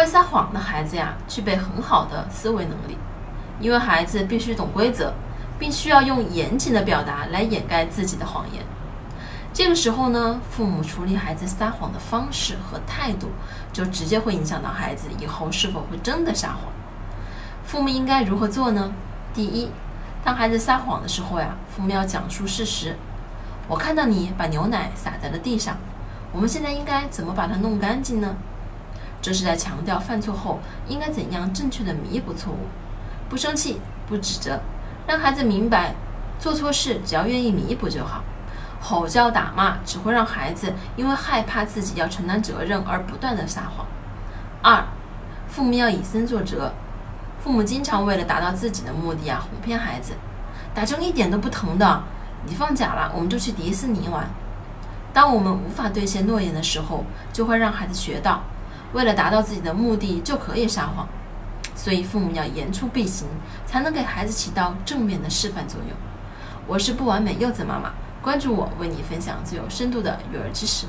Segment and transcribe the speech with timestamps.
[0.00, 2.96] 会撒谎的孩子呀，具备很好的思维能力，
[3.60, 5.12] 因为孩子必须懂规则，
[5.58, 8.64] 并需要用严谨的表达来掩盖自己的谎言。
[9.52, 13.28] 这个时候呢，父母处理孩子撒谎的方式和态度，
[13.74, 16.72] 就直接会影响到孩子以后是否会真的撒谎。
[17.66, 18.90] 父母应该如何做呢？
[19.34, 19.70] 第一，
[20.24, 22.96] 当孩子撒谎的时候呀，父母要讲述事实。
[23.68, 25.76] 我看到你把牛奶洒在了地上，
[26.32, 28.34] 我们现在应该怎么把它弄干净呢？
[29.22, 30.58] 这是在强调犯错后
[30.88, 32.66] 应该怎样正确的弥补错误，
[33.28, 34.60] 不生气，不指责，
[35.06, 35.94] 让孩子明白
[36.38, 38.22] 做错事只要愿意弥补就好。
[38.80, 43.86] 吼叫打骂只会让孩子因为害怕自己要承担责任而不断的撒谎。
[44.62, 44.82] 二，
[45.46, 46.72] 父母要以身作则。
[47.42, 50.14] 父母经常为了达到自己的目的啊，哄骗孩子，
[50.74, 52.02] 打针一点都不疼的。
[52.46, 54.26] 你放假了，我们就去迪士尼玩。
[55.12, 58.42] 当我们无法兑现诺言的时候，就会让孩子学到，
[58.92, 61.08] 为了达到自己的目的就可以撒谎。
[61.74, 63.26] 所以父母要言出必行，
[63.66, 65.96] 才能给孩子起到正面的示范作用。
[66.66, 70.86] 我是不完美柚子妈妈，关注我，为你分享最有深度的育儿知识。